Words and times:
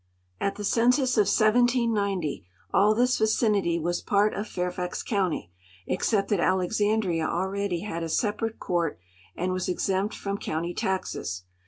At 0.39 0.55
the 0.55 0.63
census 0.63 1.15
of 1.15 1.27
1790 1.27 2.43
all 2.73 2.95
this 2.95 3.19
A'icinity 3.19 3.79
Avas 3.79 4.03
part 4.03 4.33
of 4.33 4.47
Fairfax 4.47 5.03
county, 5.03 5.51
except 5.85 6.29
that 6.29 6.39
Alexandria 6.39 7.27
already 7.27 7.81
had 7.81 8.01
a 8.01 8.09
sc*i)arate 8.09 8.57
court 8.57 8.97
and 9.35 9.51
Avas 9.51 9.69
exempt 9.69 10.15
from 10.15 10.39
county 10.39 10.73
taxes. 10.73 11.43